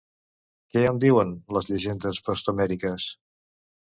[0.75, 3.09] Què en diuen les llegendes post-homèriques?